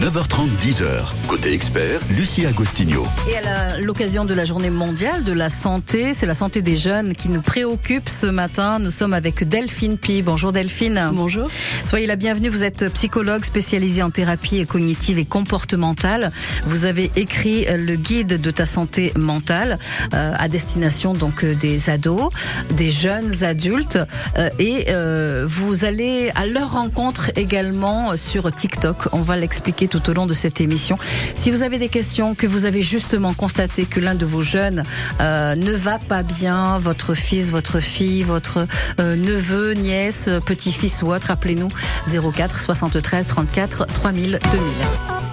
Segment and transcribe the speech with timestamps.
[0.00, 0.86] 9h30, 10h.
[1.28, 3.04] Côté expert, Lucie Agostinho.
[3.30, 7.14] Et à l'occasion de la journée mondiale de la santé, c'est la santé des jeunes
[7.14, 8.78] qui nous préoccupe ce matin.
[8.80, 10.22] Nous sommes avec Delphine Pi.
[10.22, 11.10] Bonjour Delphine.
[11.12, 11.48] Bonjour.
[11.84, 12.48] Soyez la bienvenue.
[12.48, 16.32] Vous êtes psychologue spécialisée en thérapie cognitive et comportementale.
[16.66, 19.78] Vous avez écrit le guide de ta santé mentale
[20.12, 22.30] euh, à destination donc euh, des ados,
[22.70, 23.98] des jeunes adultes
[24.38, 28.96] euh, et euh, vous allez à leur rencontre également sur TikTok.
[29.12, 30.96] On va l'expliquer tout au long de cette émission.
[31.34, 34.82] Si vous avez des questions, que vous avez justement constaté que l'un de vos jeunes
[35.20, 38.66] euh, ne va pas bien, votre fils, votre fille, votre
[39.00, 41.68] euh, neveu, nièce, petit-fils ou autre, appelez-nous
[42.08, 45.23] 04 73 34 3000 2000.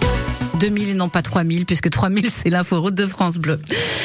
[0.62, 3.60] 2000 et non pas 3000, puisque 3000 c'est l'inforoute de France Bleu.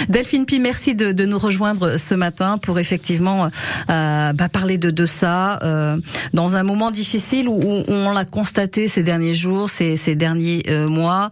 [0.08, 3.50] Delphine Pi, merci de, de, nous rejoindre ce matin pour effectivement
[3.90, 5.98] euh, bah, parler de, de ça euh,
[6.32, 10.62] dans un moment difficile où, où on l'a constaté ces derniers jours, ces, ces derniers
[10.68, 11.30] euh, mois.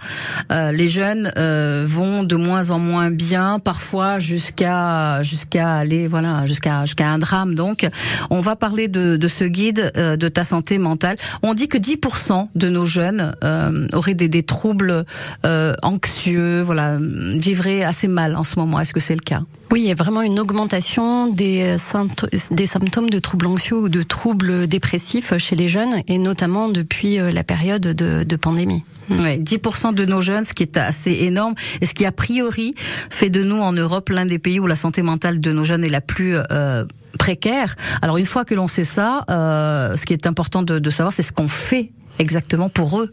[0.52, 6.44] Euh, les jeunes euh, vont de moins en moins bien, parfois jusqu'à jusqu'à aller voilà
[6.44, 7.54] jusqu'à jusqu'à un drame.
[7.54, 7.88] Donc,
[8.28, 11.16] on va parler de, de ce guide euh, de ta santé mentale.
[11.42, 13.34] On dit que 10% de nos jeunes
[13.92, 15.04] auraient des, des troubles
[15.44, 18.80] euh, anxieux, voilà, vivraient assez mal en ce moment.
[18.80, 19.42] Est-ce que c'est le cas?
[19.70, 21.76] Oui, il y a vraiment une augmentation des,
[22.50, 27.16] des symptômes de troubles anxieux ou de troubles dépressifs chez les jeunes, et notamment depuis
[27.16, 28.84] la période de, de pandémie.
[29.10, 32.74] Ouais, 10% de nos jeunes, ce qui est assez énorme, et ce qui a priori
[33.10, 35.84] fait de nous en Europe l'un des pays où la santé mentale de nos jeunes
[35.84, 36.84] est la plus euh,
[37.18, 37.76] précaire.
[38.02, 41.12] Alors une fois que l'on sait ça, euh, ce qui est important de, de savoir,
[41.12, 43.12] c'est ce qu'on fait exactement pour eux.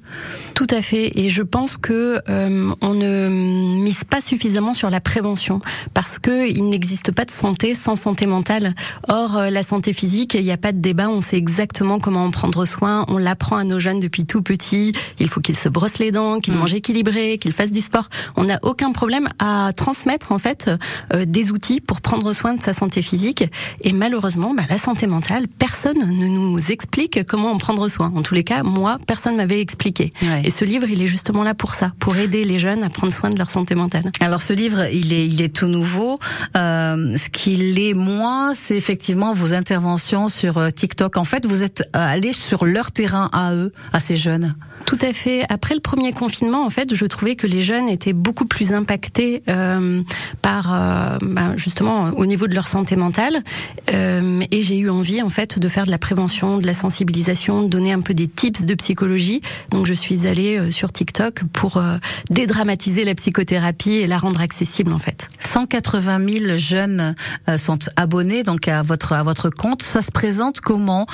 [0.56, 1.20] Tout à fait.
[1.20, 5.62] Et je pense que euh, on ne mise pas suffisamment sur la prévention
[5.94, 8.76] parce que il n'existe pas de santé sans santé mentale.
[9.08, 11.10] Or, euh, la santé physique, il n'y a pas de débat.
[11.10, 13.06] On sait exactement comment en prendre soin.
[13.08, 14.94] On l'apprend à nos jeunes depuis tout petit.
[15.20, 16.58] Il faut qu'ils se brossent les dents, qu'ils mmh.
[16.58, 18.10] mangent équilibré, qu'ils fassent du sport.
[18.36, 20.70] On n'a aucun problème à transmettre en fait
[21.14, 23.44] euh, des outils pour prendre soin de sa santé physique.
[23.82, 28.12] Et malheureusement, bah, la santé mentale, personne ne nous explique comment en prendre soin.
[28.16, 30.14] En tous les cas, moi personne m'avait expliqué.
[30.22, 30.42] Ouais.
[30.44, 33.14] Et ce livre, il est justement là pour ça, pour aider les jeunes à prendre
[33.14, 34.12] soin de leur santé mentale.
[34.20, 36.20] Alors ce livre, il est, il est tout nouveau.
[36.56, 41.18] Euh, ce qu'il est moins, c'est effectivement vos interventions sur euh, TikTok.
[41.18, 44.56] En fait, vous êtes euh, allé sur leur terrain à eux, à ces jeunes.
[44.86, 45.46] Tout à fait.
[45.50, 49.44] Après le premier confinement, en fait, je trouvais que les jeunes étaient beaucoup plus impactés
[49.48, 50.02] euh,
[50.42, 53.44] par, euh, ben justement, au niveau de leur santé mentale.
[53.88, 57.68] Et j'ai eu envie, en fait, de faire de la prévention, de la sensibilisation, de
[57.68, 59.42] donner un peu des tips de psychologie.
[59.72, 61.82] Donc, je suis allée sur TikTok pour
[62.30, 65.30] dédramatiser la psychothérapie et la rendre accessible, en fait.
[65.40, 67.16] 180 000 jeunes
[67.58, 69.82] sont abonnés donc à votre à votre compte.
[69.82, 71.06] Ça se présente comment?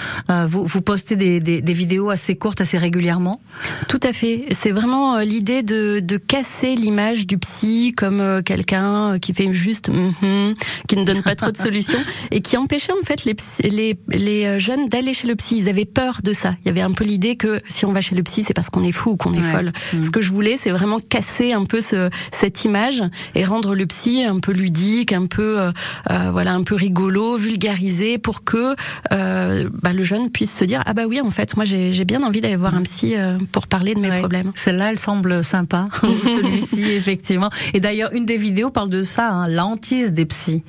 [0.52, 3.42] Vous, vous postez des, des, des vidéos assez courtes, assez régulièrement?
[3.88, 4.46] Tout à fait.
[4.52, 9.90] C'est vraiment l'idée de, de casser l'image du psy comme euh, quelqu'un qui fait juste
[9.90, 10.56] mm -hmm,
[10.88, 12.00] qui ne donne pas trop de solutions
[12.32, 15.58] et qui empêchait en fait les, les, les jeunes d'aller chez le psy.
[15.58, 16.56] Ils avaient peur de ça.
[16.62, 18.69] Il y avait un peu l'idée que si on va chez le psy, c'est parce
[18.69, 19.51] qu'on est fou ou qu'on est ouais.
[19.51, 19.72] folle.
[19.94, 20.03] Mmh.
[20.03, 23.03] Ce que je voulais, c'est vraiment casser un peu ce, cette image
[23.35, 25.72] et rendre le psy un peu ludique, un peu euh,
[26.09, 28.75] euh, voilà, un peu rigolo, vulgarisé pour que
[29.12, 32.23] euh, bah, le jeune puisse se dire ah bah oui en fait moi j'ai bien
[32.23, 33.16] envie d'aller voir un psy
[33.51, 34.19] pour parler de mes ouais.
[34.19, 34.51] problèmes.
[34.56, 35.88] Celle-là, elle semble sympa,
[36.24, 37.50] celui-ci effectivement.
[37.74, 40.63] Et d'ailleurs, une des vidéos parle de ça, hein, la hantise des psys,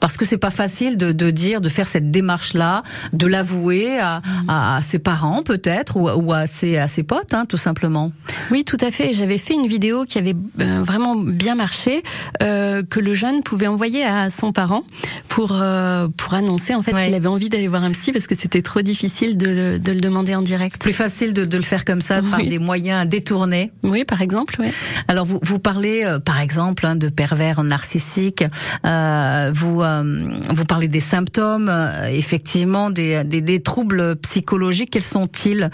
[0.00, 4.22] parce que c'est pas facile de, de, dire, de faire cette démarche-là, de l'avouer à,
[4.48, 8.12] à, ses parents peut-être ou, ou, à ses à ses potes, hein, tout simplement.
[8.50, 9.12] Oui, tout à fait.
[9.12, 12.02] J'avais fait une vidéo qui avait euh, vraiment bien marché,
[12.42, 14.84] euh, que le jeune pouvait envoyer à son parent
[15.28, 17.04] pour euh, pour annoncer en fait ouais.
[17.04, 19.92] qu'il avait envie d'aller voir un psy parce que c'était trop difficile de le, de
[19.92, 20.80] le demander en direct.
[20.80, 22.30] Plus facile de, de le faire comme ça oui.
[22.30, 23.72] par des moyens détournés.
[23.82, 24.56] Oui, par exemple.
[24.58, 24.68] Oui.
[25.08, 28.44] Alors vous vous parlez par exemple hein, de pervers narcissiques.
[28.84, 31.70] Vous vous parlez des symptômes,
[32.10, 34.90] effectivement des, des, des troubles psychologiques.
[34.90, 35.70] Quels sont-ils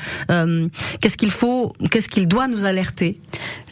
[1.01, 3.19] Qu'est-ce qu'il faut Qu'est-ce qu'il doit nous alerter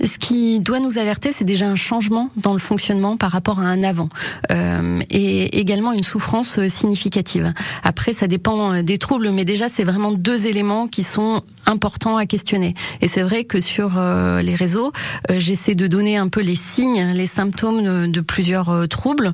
[0.03, 3.65] Ce qui doit nous alerter, c'est déjà un changement dans le fonctionnement par rapport à
[3.65, 4.09] un avant,
[4.51, 7.53] et également une souffrance significative.
[7.83, 12.27] Après, ça dépend des troubles, mais déjà c'est vraiment deux éléments qui sont importants à
[12.27, 12.75] questionner.
[13.01, 14.93] Et c'est vrai que sur euh, les réseaux,
[15.31, 19.33] euh, j'essaie de donner un peu les signes, les symptômes de, de plusieurs euh, troubles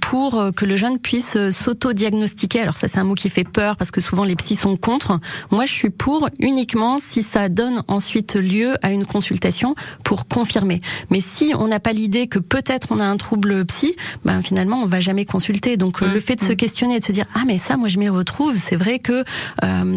[0.00, 2.60] pour que le jeune puisse s'auto-diagnostiquer.
[2.60, 5.18] Alors ça, c'est un mot qui fait peur parce que souvent les psys sont contre.
[5.50, 9.74] Moi, je suis pour uniquement si ça donne ensuite lieu à une consultation
[10.04, 10.78] pour confirmer.
[11.10, 14.82] Mais si on n'a pas l'idée que peut-être on a un trouble psy, ben finalement
[14.82, 15.76] on va jamais consulter.
[15.76, 17.88] Donc mmh, le fait de se questionner et de se dire ah mais ça, moi
[17.88, 18.56] je m'y retrouve.
[18.56, 19.24] C'est vrai que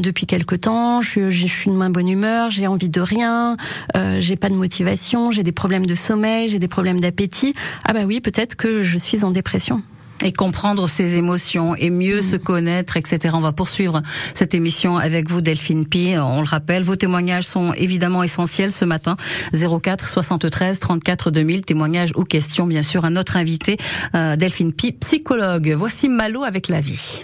[0.01, 3.57] depuis quelque temps, je, je suis de moins bonne humeur, j'ai envie de rien,
[3.95, 7.53] euh, j'ai pas de motivation, j'ai des problèmes de sommeil, j'ai des problèmes d'appétit.
[7.85, 9.81] Ah bah oui, peut-être que je suis en dépression
[10.23, 13.35] et comprendre ses émotions et mieux se connaître, etc.
[13.37, 14.01] On va poursuivre
[14.33, 16.15] cette émission avec vous, Delphine Pi.
[16.17, 19.17] On le rappelle, vos témoignages sont évidemment essentiels ce matin.
[19.53, 23.77] 04 73 34 2000, témoignages ou questions, bien sûr, à notre invité,
[24.15, 25.73] euh, Delphine Pi, psychologue.
[25.77, 27.23] Voici Malo avec la vie.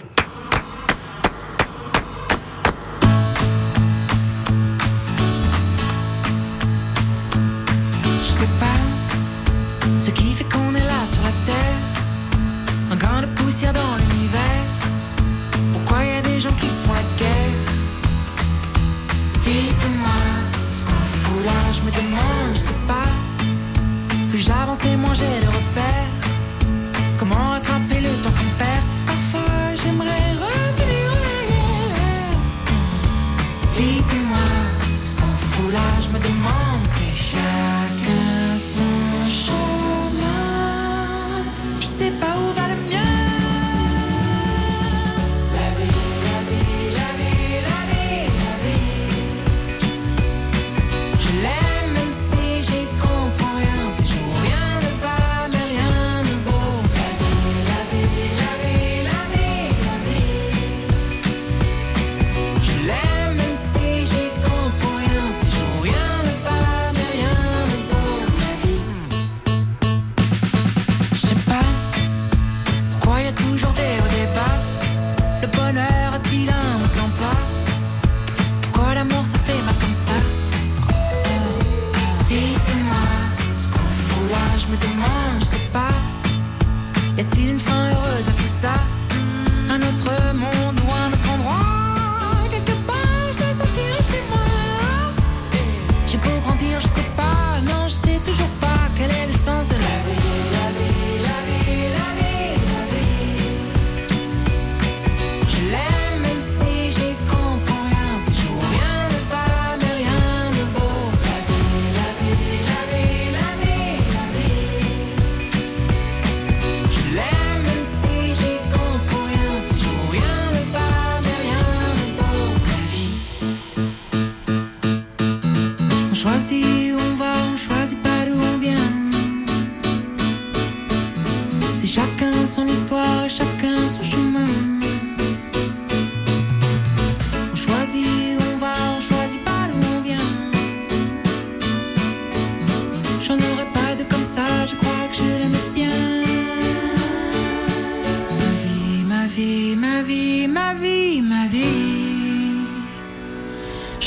[35.74, 37.73] Là, je me demande, c'est chacun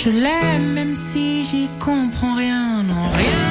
[0.08, 3.47] Je l'aime même si j'y comprends rien, non rien.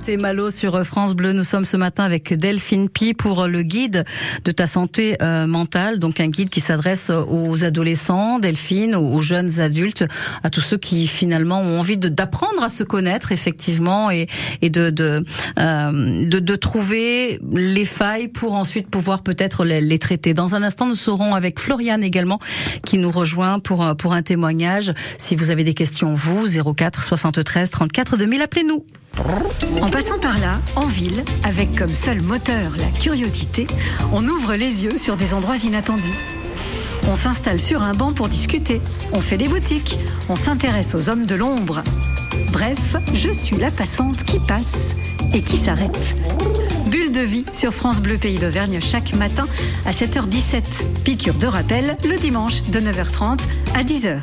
[0.00, 1.32] C'était Malo sur France Bleu.
[1.32, 4.04] Nous sommes ce matin avec Delphine Pi pour le guide
[4.44, 5.98] de ta santé euh, mentale.
[5.98, 10.04] Donc un guide qui s'adresse aux adolescents, Delphine, aux jeunes adultes,
[10.42, 14.26] à tous ceux qui finalement ont envie d'apprendre à se connaître effectivement et,
[14.62, 15.24] de de,
[15.58, 20.32] euh, de, de trouver les failles pour ensuite pouvoir peut-être les, les, traiter.
[20.32, 22.38] Dans un instant, nous serons avec Floriane également
[22.86, 24.94] qui nous rejoint pour pour un témoignage.
[25.18, 28.84] Si vous avez des questions, vous 04 73 34 2000, appelez-nous.
[29.80, 33.66] En passant par là, en ville, avec comme seul moteur la curiosité,
[34.12, 36.18] on ouvre les yeux sur des endroits inattendus.
[37.08, 38.80] On s'installe sur un banc pour discuter,
[39.12, 39.98] on fait des boutiques,
[40.28, 41.82] on s'intéresse aux hommes de l'ombre.
[42.52, 44.94] Bref, je suis la passante qui passe
[45.32, 46.14] et qui s'arrête.
[46.86, 49.44] Bulle de vie sur France Bleu Pays d'Auvergne chaque matin
[49.86, 50.62] à 7h17.
[51.04, 53.40] Piqûre de rappel le dimanche de 9h30
[53.74, 54.20] à 10h.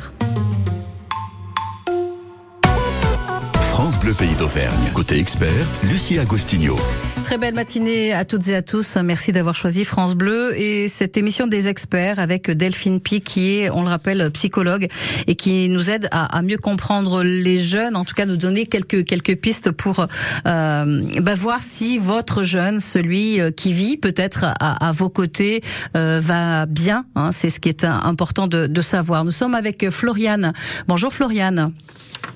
[3.88, 4.90] France Bleu Pays d'Auvergne.
[4.92, 5.48] Côté expert,
[5.82, 6.76] Lucie Agostinho.
[7.24, 8.96] très belle matinée à toutes et à tous.
[8.96, 13.70] Merci d'avoir choisi France Bleu et cette émission des experts avec Delphine Pi qui est,
[13.70, 14.88] on le rappelle, psychologue
[15.26, 19.06] et qui nous aide à, mieux comprendre les jeunes, en tout cas nous donner quelques
[19.06, 24.92] quelques pistes pour euh, bah, voir si votre jeune, celui euh, qui vit peut-être à,
[24.92, 25.62] vos côtés,
[25.96, 27.06] euh, va bien.
[27.14, 27.32] Hein.
[27.32, 29.24] C'est ce qui est important de, de savoir.
[29.24, 30.52] Nous sommes avec Floriane.
[30.88, 31.72] Bonjour Floriane.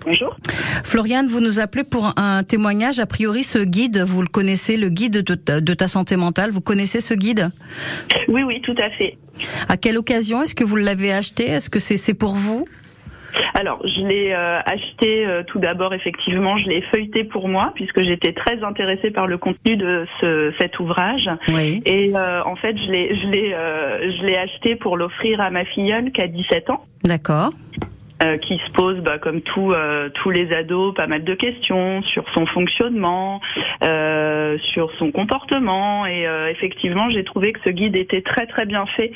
[0.05, 0.37] Bonjour.
[0.85, 2.99] Floriane, vous nous appelez pour un témoignage.
[2.99, 6.51] A priori, ce guide, vous le connaissez, le guide de ta, santé mentale.
[6.51, 7.51] Vous connaissez ce guide?
[8.29, 9.17] Oui, oui, tout à fait.
[9.69, 11.45] À quelle occasion Est-ce que vous l'avez acheté?
[11.45, 12.67] Est-ce que c'est pour vous?
[13.55, 18.03] Alors, je l'ai euh, acheté euh, tout d'abord, effectivement, je l'ai feuilleté pour moi, puisque
[18.03, 21.31] j'étais très intéressée par le contenu de ce, cet ouvrage.
[21.49, 21.83] Oui.
[21.87, 22.91] Et euh, en fait, je
[24.27, 26.85] l'ai acheté pour l'offrir à ma filleule qui a 17 ans.
[27.05, 27.53] D'accord.
[28.25, 32.03] Euh, qui se pose, bah, comme tout, euh, tous les ados, pas mal de questions
[32.03, 33.41] sur son fonctionnement,
[33.83, 36.07] euh, sur son comportement.
[36.07, 39.13] Et effectivement, j'ai trouvé que ce guide était très très bien fait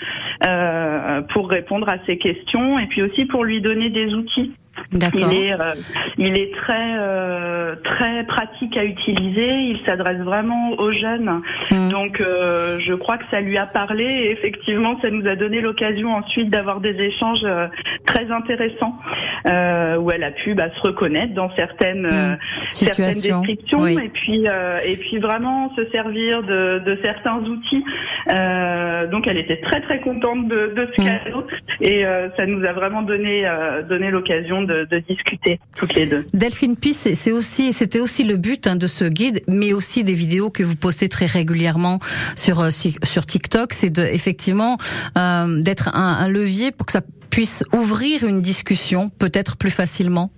[1.33, 4.53] pour répondre à ces questions et puis aussi pour lui donner des outils.
[4.93, 5.75] Il est, euh,
[6.17, 9.49] il est très euh, très pratique à utiliser.
[9.49, 11.43] Il s'adresse vraiment aux jeunes.
[11.71, 11.91] Mm.
[11.91, 14.05] Donc, euh, je crois que ça lui a parlé.
[14.05, 17.47] Et effectivement, ça nous a donné l'occasion ensuite d'avoir des échanges
[18.07, 18.97] très intéressants
[19.47, 22.39] où elle a pu bah, se reconnaître dans certaines mm.
[22.71, 24.47] certaines descriptions et puis
[24.85, 27.85] et puis vraiment se servir de, de certains outils.
[29.11, 31.05] donc, elle était très très contente de, de ce mm.
[31.05, 31.47] cadeau
[31.81, 32.05] et
[32.37, 33.45] ça nous a vraiment donné
[33.89, 36.27] donné l'occasion de, discuter toutes les deux.
[36.33, 40.15] Delphine Pi, c'est aussi, c'était aussi le but hein, de ce guide, mais aussi des
[40.15, 41.99] vidéos que vous postez très régulièrement
[42.35, 44.77] sur euh, TikTok, c'est effectivement
[45.17, 47.03] euh, d'être un levier pour que ça
[47.37, 50.31] puisse ouvrir une discussion peut-être plus facilement.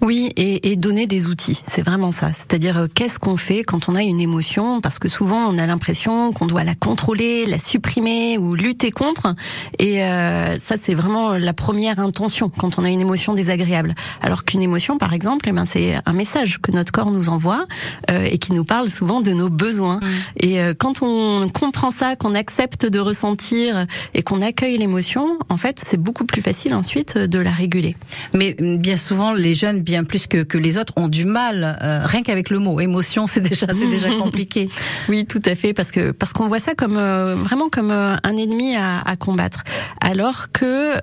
[0.00, 2.32] Oui, et, et donner des outils, c'est vraiment ça.
[2.32, 5.66] C'est-à-dire euh, qu'est-ce qu'on fait quand on a une émotion, parce que souvent on a
[5.66, 9.34] l'impression qu'on doit la contrôler, la supprimer ou lutter contre,
[9.80, 13.96] et euh, ça c'est vraiment la première intention quand on a une émotion désagréable.
[14.20, 17.66] Alors qu'une émotion, par exemple, eh ben c'est un message que notre corps nous envoie
[18.12, 19.96] euh, et qui nous parle souvent de nos besoins.
[19.96, 20.08] Mm.
[20.38, 25.56] Et euh, quand on comprend ça, qu'on accepte de ressentir et qu'on accueille l'émotion, en
[25.56, 27.96] fait c'est beaucoup plus facile ensuite de la réguler.
[28.34, 32.00] Mais bien souvent, les jeunes, bien plus que, que les autres, ont du mal, euh,
[32.04, 34.68] rien qu'avec le mot émotion, c'est déjà, c'est déjà compliqué.
[35.08, 38.16] oui, tout à fait, parce que parce qu'on voit ça comme euh, vraiment comme euh,
[38.22, 39.64] un ennemi à, à, combattre,
[40.02, 40.94] alors que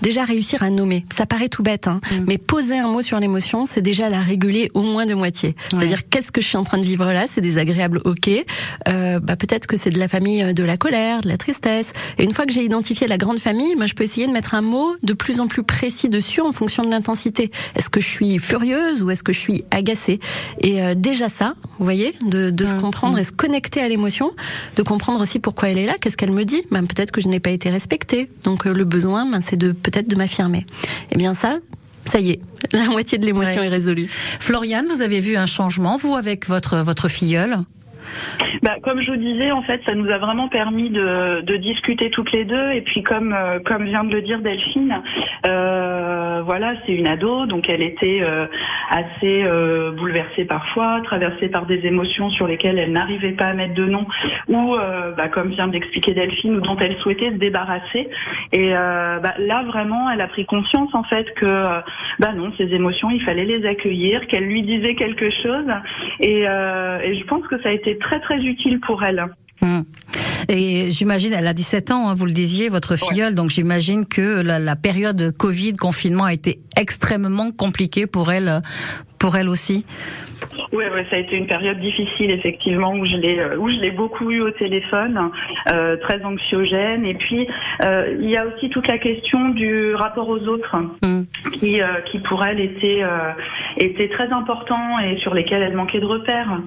[0.00, 2.24] déjà réussir à nommer, ça paraît tout bête, hein, mm.
[2.26, 5.56] mais poser un mot sur l'émotion, c'est déjà la réguler au moins de moitié.
[5.70, 8.30] C'est-à-dire qu'est-ce que je suis en train de vivre là, c'est désagréable, ok.
[8.86, 11.92] bah peut-être que c'est de la famille de la colère, de la tristesse.
[12.16, 14.54] Et une fois que j'ai identifié la grande famille, moi je peux essayer de mettre
[14.54, 17.50] un mot de plus en plus précis dessus en fonction de l'intensité.
[17.74, 20.20] Est-ce que je suis furieuse ou est-ce que je suis agacée?
[20.60, 22.80] Et euh, déjà ça, vous voyez, de, de se mmh.
[22.80, 23.20] comprendre mmh.
[23.20, 24.30] et se connecter à l'émotion,
[24.76, 26.62] de comprendre aussi pourquoi elle est là, qu'est-ce qu'elle me dit.
[26.70, 28.30] Ben, peut-être que je n'ai pas été respectée.
[28.44, 30.60] Donc euh, le besoin, ben, c'est de peut-être de m'affirmer.
[30.60, 31.58] Et eh bien ça,
[32.04, 32.40] ça y est,
[32.72, 34.08] la moitié de l'émotion est résolue.
[34.38, 37.58] Floriane, vous avez vu un changement, vous, avec votre, votre filleule?
[38.62, 42.32] Bah, comme je vous disais, en fait, ça nous a vraiment permis de, discuter toutes
[42.32, 42.72] les deux.
[42.72, 45.02] Et puis, comme euh, vient de le dire Delphine,
[45.46, 48.46] euh, voilà, c'est une ado, donc elle était euh,
[48.90, 49.44] assez
[49.96, 54.06] bouleversée parfois, traversée par des émotions sur lesquelles elle n'arrivait pas à mettre de nom,
[54.48, 54.76] ou
[55.16, 58.08] bah, comme vient d'expliquer Delphine, ou dont elle souhaitait se débarrasser.
[58.52, 61.64] Et bah, là, vraiment, elle a pris conscience en fait que,
[62.18, 65.66] bah non, ces émotions, il fallait les accueillir, qu'elle lui disait quelque chose.
[66.20, 69.24] Et, et je pense que ça a été très très utile pour elle.
[69.60, 69.84] Hum.
[70.48, 74.40] Et j'imagine, elle a 17 ans, hein, vous le disiez, votre filleule, donc j'imagine que
[74.40, 78.62] la, la, période Covid, confinement a été extrêmement compliquée pour elle,
[79.18, 79.84] pour elle aussi.
[80.72, 83.76] Oui, ouais, ça a été une période difficile effectivement où je l'ai euh, où je
[83.76, 85.30] l'ai beaucoup eu au téléphone,
[85.72, 87.04] euh, très anxiogène.
[87.04, 87.46] Et puis
[87.84, 91.26] euh, il y a aussi toute la question du rapport aux autres hum.
[91.54, 93.02] qui euh, qui pour elle était
[93.78, 96.60] était très important et sur lesquels elle manquait de repères.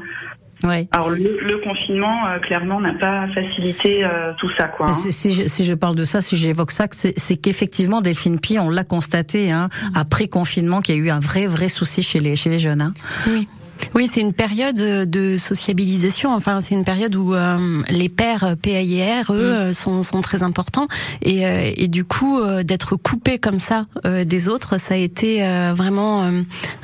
[0.63, 0.87] Ouais.
[0.91, 4.67] Alors le, le confinement, euh, clairement, n'a pas facilité euh, tout ça.
[4.67, 4.93] Quoi, hein.
[4.93, 8.69] si, je, si je parle de ça, si j'évoque ça, c'est qu'effectivement, Delphine Pi, on
[8.69, 12.35] l'a constaté hein, après confinement, qu'il y a eu un vrai, vrai souci chez les,
[12.35, 12.81] chez les jeunes.
[12.81, 12.93] Hein.
[13.27, 13.47] Oui.
[13.93, 16.33] Oui, c'est une période de sociabilisation.
[16.33, 19.73] Enfin, c'est une période où euh, les pères PAIR, eux, mm.
[19.73, 20.87] sont, sont, très importants.
[21.21, 25.41] Et, euh, et du coup, euh, d'être coupé comme ça des autres, ça a été
[25.73, 26.29] vraiment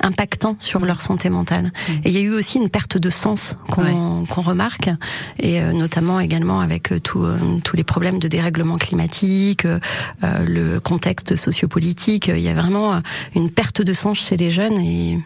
[0.01, 1.65] impactant sur leur santé mentale.
[1.65, 1.91] Mm.
[2.03, 4.89] Et il y a eu aussi une perte de sens qu'on qu'on remarque,
[5.39, 9.65] et notamment également avec tous les problèmes de dérèglement climatique,
[10.21, 12.27] le contexte sociopolitique.
[12.27, 13.01] Il y a vraiment
[13.35, 15.19] une perte de sens chez les jeunes et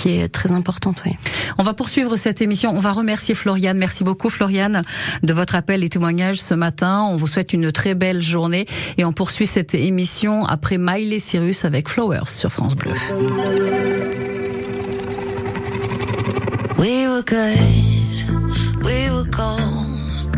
[0.00, 1.02] qui est très importante.
[1.04, 1.12] Oui.
[1.58, 2.74] On va poursuivre cette émission.
[2.74, 3.76] On va remercier Floriane.
[3.76, 4.82] Merci beaucoup Floriane
[5.22, 7.02] de votre appel et témoignage ce matin.
[7.02, 8.66] On vous souhaite une très belle journée
[8.96, 12.92] et on poursuit cette émission après Miley Cyrus avec Flowers sur France Bleu.
[16.78, 17.58] We were good,
[18.82, 20.32] we were gold,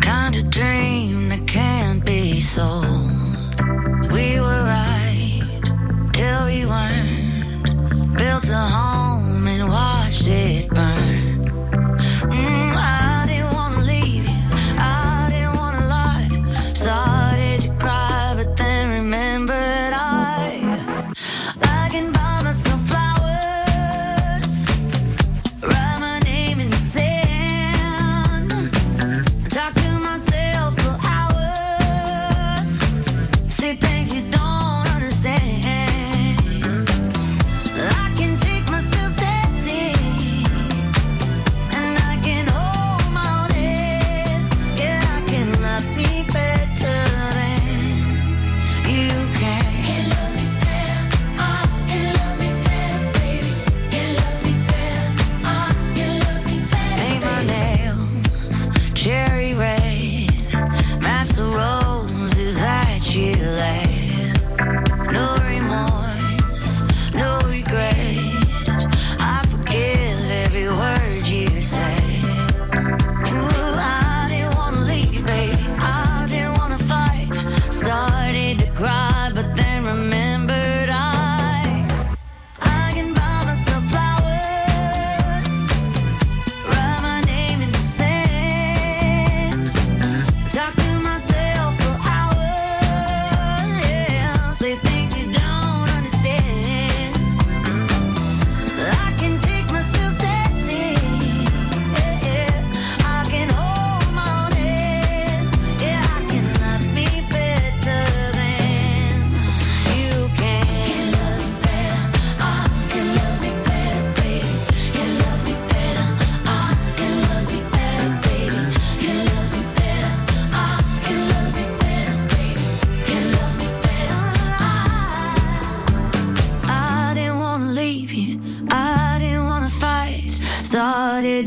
[0.00, 2.97] kind of dream that can't be sold.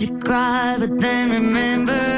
[0.02, 2.11] you cry, but then remember.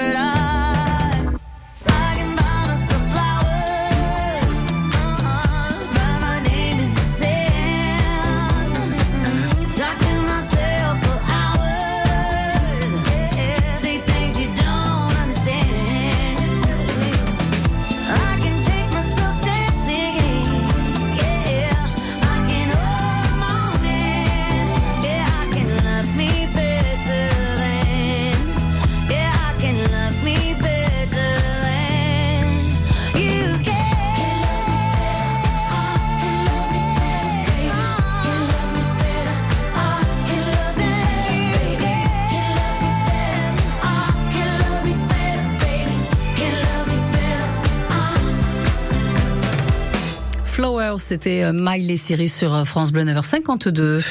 [50.93, 54.03] Flowers, c'était euh, Miley Cyrus sur euh, France Bleu 9h52.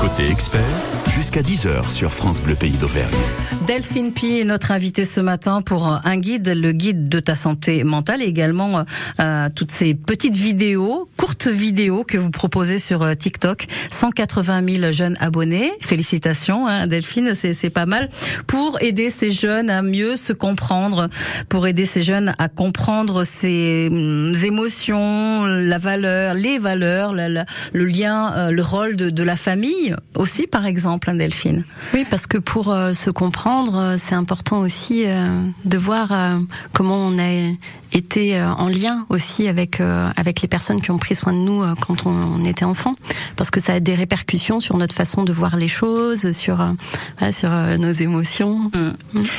[0.00, 0.62] Côté expert,
[1.08, 3.10] jusqu'à 10h sur France Bleu Pays d'Auvergne.
[3.66, 7.34] Delphine Pi est notre invitée ce matin pour euh, un guide, le guide de ta
[7.34, 8.82] santé mentale et également euh,
[9.20, 13.64] euh, toutes ces petites vidéos, courtes vidéos que vous proposez sur euh, TikTok.
[13.90, 15.72] 180 000 jeunes abonnés.
[15.80, 18.10] Félicitations, hein, Delphine, c'est pas mal.
[18.46, 21.08] Pour aider ces jeunes à mieux se comprendre,
[21.48, 28.50] pour aider ces jeunes à comprendre ses hum, émotions, la valeur, les valeurs, le lien,
[28.50, 31.64] le rôle de, de la famille aussi, par exemple, hein, Delphine.
[31.94, 36.38] Oui, parce que pour se comprendre, euh, c'est important aussi euh, de voir euh,
[36.72, 37.54] comment on a
[37.94, 41.38] été euh, en lien aussi avec euh, avec les personnes qui ont pris soin de
[41.38, 42.94] nous euh, quand on, on était enfant,
[43.36, 46.72] parce que ça a des répercussions sur notre façon de voir les choses, sur euh,
[47.18, 48.70] voilà, sur nos émotions.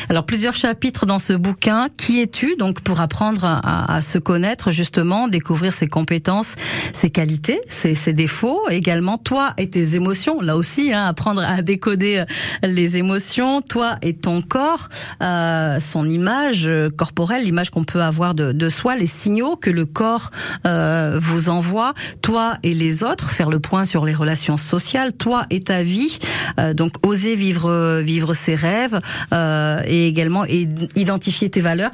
[0.10, 1.88] Alors plusieurs chapitres dans ce bouquin.
[1.98, 6.56] Qui es-tu donc pour apprendre à, à se connaître justement, découvrir ses compétences,
[6.94, 10.42] ses qualités, ses, ses défauts, également toi et tes émotions.
[10.42, 12.24] Là aussi, hein, apprendre à décoder
[12.64, 14.90] les émotions, toi et ton corps,
[15.22, 19.86] euh, son image corporelle, l'image qu'on peut avoir de, de soi, les signaux que le
[19.86, 20.32] corps
[20.66, 25.46] euh, vous envoie, toi et les autres, faire le point sur les relations sociales, toi
[25.50, 26.20] et ta vie,
[26.60, 29.00] euh, donc oser vivre vivre ses rêves
[29.34, 31.92] euh, et également identifier tes valeurs.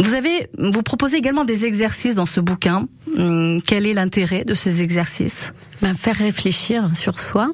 [0.00, 2.86] Vous avez, vous proposez également des exercices dans ce bouquin.
[3.16, 5.52] Hum, Quel est l'intérêt de ces exercices?
[5.82, 7.50] Ben, faire réfléchir sur soi.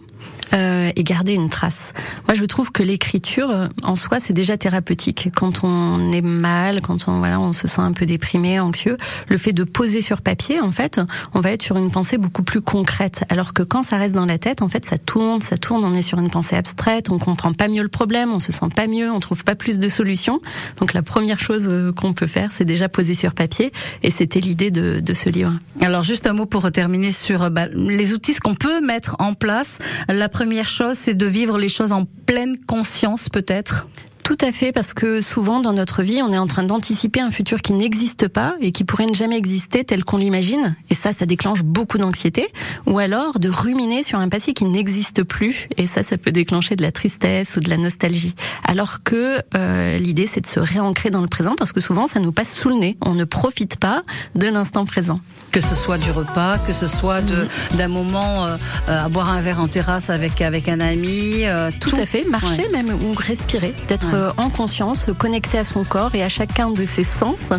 [0.52, 1.92] Euh, et garder une trace.
[2.26, 5.28] Moi, je trouve que l'écriture, euh, en soi, c'est déjà thérapeutique.
[5.34, 8.96] Quand on est mal, quand on voilà, on se sent un peu déprimé, anxieux,
[9.28, 11.00] le fait de poser sur papier, en fait,
[11.34, 13.24] on va être sur une pensée beaucoup plus concrète.
[13.28, 15.84] Alors que quand ça reste dans la tête, en fait, ça tourne, ça tourne.
[15.84, 18.66] On est sur une pensée abstraite, on comprend pas mieux le problème, on se sent
[18.74, 20.40] pas mieux, on trouve pas plus de solutions.
[20.80, 23.72] Donc la première chose euh, qu'on peut faire, c'est déjà poser sur papier.
[24.02, 25.52] Et c'était l'idée de, de ce livre.
[25.80, 29.78] Alors juste un mot pour terminer sur bah, les outils, qu'on peut mettre en place.
[30.08, 33.86] La première chose, c'est de vivre les choses en pleine conscience peut-être?
[34.30, 37.32] Tout à fait, parce que souvent dans notre vie, on est en train d'anticiper un
[37.32, 40.76] futur qui n'existe pas et qui pourrait ne jamais exister tel qu'on l'imagine.
[40.88, 42.46] Et ça, ça déclenche beaucoup d'anxiété.
[42.86, 45.66] Ou alors de ruminer sur un passé qui n'existe plus.
[45.78, 48.36] Et ça, ça peut déclencher de la tristesse ou de la nostalgie.
[48.62, 52.20] Alors que euh, l'idée, c'est de se réancrer dans le présent, parce que souvent, ça
[52.20, 52.96] nous passe sous le nez.
[53.04, 54.04] On ne profite pas
[54.36, 55.18] de l'instant présent.
[55.50, 58.56] Que ce soit du repas, que ce soit de d'un moment euh,
[58.88, 62.22] euh, à boire un verre en terrasse avec avec un ami, euh, Tout, à fait,
[62.28, 62.68] marcher Ouais.
[62.68, 64.19] même ou respirer, d'être Ouais.
[64.20, 67.50] Euh, en conscience, connecté à son corps et à chacun de ses sens,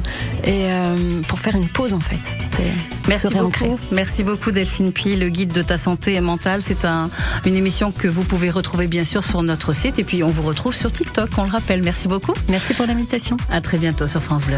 [0.43, 2.36] et euh, pour faire une pause en fait.
[3.08, 3.80] Merci beaucoup.
[3.91, 6.62] Merci beaucoup Delphine Pli, le guide de ta santé mentale.
[6.62, 7.10] C'est un,
[7.45, 10.43] une émission que vous pouvez retrouver bien sûr sur notre site et puis on vous
[10.43, 11.82] retrouve sur TikTok, on le rappelle.
[11.84, 12.34] Merci beaucoup.
[12.50, 13.38] Merci pour l'invitation.
[13.50, 14.58] À très bientôt sur France Bleu.